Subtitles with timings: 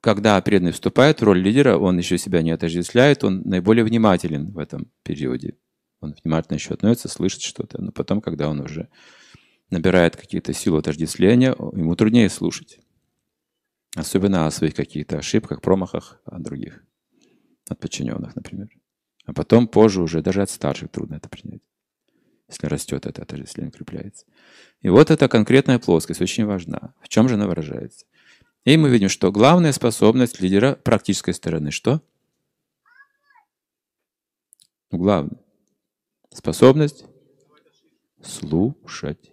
[0.00, 4.58] когда преданный вступает в роль лидера, он еще себя не отождествляет, он наиболее внимателен в
[4.58, 5.56] этом периоде.
[6.00, 7.80] Он внимательно еще относится, слышит что-то.
[7.80, 8.88] Но потом, когда он уже
[9.68, 12.80] набирает какие-то силы отождествления, ему труднее слушать.
[13.94, 16.82] Особенно о своих каких-то ошибках, промахах, о других,
[17.68, 18.68] от подчиненных, например.
[19.26, 21.62] А потом, позже уже даже от старших трудно это принять.
[22.48, 24.26] Если растет это отождествление, укрепляется.
[24.80, 26.94] И вот эта конкретная плоскость очень важна.
[27.00, 28.06] В чем же она выражается?
[28.64, 32.02] И мы видим, что главная способность лидера практической стороны что?
[34.90, 35.40] Главное.
[36.32, 37.04] Способность
[38.22, 39.30] слушать.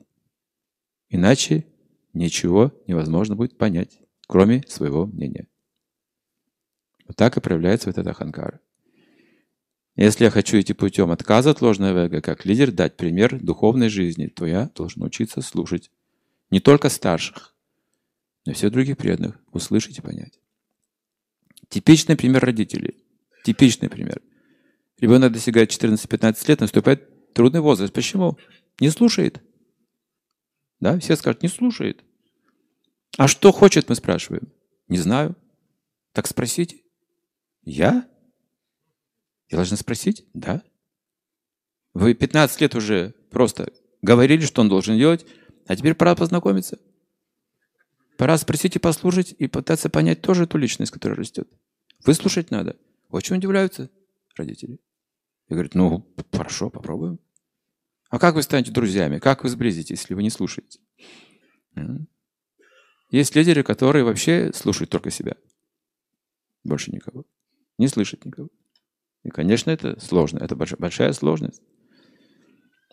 [1.09, 1.65] Иначе
[2.13, 5.47] ничего невозможно будет понять, кроме своего мнения.
[7.05, 8.59] Вот так и проявляется вот эта ханкара.
[9.95, 14.27] Если я хочу идти путем отказа от ложного эго, как лидер, дать пример духовной жизни,
[14.27, 15.89] то я должен учиться слушать
[16.51, 17.55] не только старших,
[18.47, 20.39] но всех других преданных, услышать и понять.
[21.67, 23.03] Типичный пример родителей.
[23.43, 24.21] Типичный пример.
[24.99, 27.91] Ребенок достигает 14-15 лет, наступает трудный возраст.
[27.91, 28.37] Почему?
[28.79, 29.41] Не слушает.
[30.79, 32.05] Да, все скажут, не слушает.
[33.17, 34.47] А что хочет, мы спрашиваем.
[34.87, 35.35] Не знаю.
[36.13, 36.77] Так спросите.
[37.63, 38.09] Я?
[39.49, 40.25] Я должна спросить?
[40.33, 40.63] Да.
[41.93, 45.25] Вы 15 лет уже просто говорили, что он должен делать,
[45.65, 46.79] а теперь пора познакомиться.
[48.17, 51.47] Пора спросить и послушать, и пытаться понять тоже ту личность, которая растет.
[52.03, 52.75] Выслушать надо.
[53.09, 53.89] Очень удивляются
[54.35, 54.79] родители.
[55.47, 57.19] И говорят, ну, хорошо, попробуем.
[58.09, 59.19] А как вы станете друзьями?
[59.19, 60.79] Как вы сблизитесь, если вы не слушаете?
[63.11, 65.35] Есть лидеры, которые вообще слушают только себя.
[66.63, 67.25] Больше никого.
[67.77, 68.49] Не слышат никого.
[69.23, 70.39] И, конечно, это сложно.
[70.39, 71.61] Это большая сложность.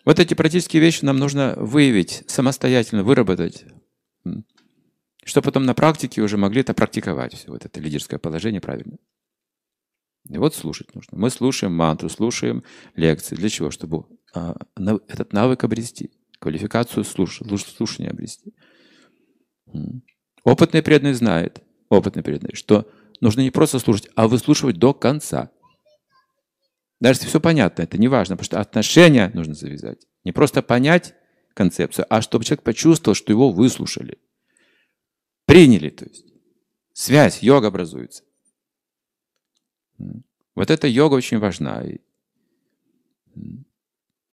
[0.05, 3.65] Вот эти практические вещи нам нужно выявить, самостоятельно выработать,
[5.25, 8.97] чтобы потом на практике уже могли это практиковать, все вот это лидерское положение правильно.
[10.29, 11.17] И вот слушать нужно.
[11.17, 12.63] Мы слушаем мантру, слушаем
[12.95, 13.35] лекции.
[13.35, 13.71] Для чего?
[13.71, 14.55] Чтобы а,
[15.07, 17.41] этот навык обрести, квалификацию слуш,
[17.75, 18.53] слушания обрести.
[20.43, 22.89] Опытный преданный знает, опытный преданный, что
[23.19, 25.51] нужно не просто слушать, а выслушивать до конца.
[26.99, 30.05] Даже если все понятно, это не важно, потому что отношения нужно завязать.
[30.23, 31.15] Не просто понять
[31.53, 34.19] концепцию, а чтобы человек почувствовал, что его выслушали.
[35.45, 36.25] Приняли, то есть.
[36.93, 38.23] Связь, йога образуется.
[40.55, 41.83] Вот эта йога очень важна.